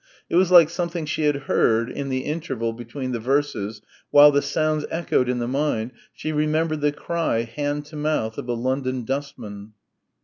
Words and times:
It 0.31 0.35
was 0.35 0.49
like 0.49 0.71
something 0.71 1.05
she 1.05 1.25
had 1.25 1.35
heard 1.45 1.87
in 1.87 2.09
the 2.09 2.21
interval 2.21 2.73
between 2.73 3.11
the 3.11 3.19
verses 3.19 3.83
while 4.09 4.31
the 4.31 4.41
sounds 4.41 4.83
echoed 4.89 5.29
in 5.29 5.37
the 5.37 5.47
mind 5.47 5.91
she 6.11 6.31
remembered 6.31 6.81
the 6.81 6.91
cry, 6.91 7.43
hand 7.43 7.85
to 7.85 7.95
mouth, 7.95 8.39
of 8.39 8.49
a 8.49 8.53
London 8.53 9.05
dustman. 9.05 9.73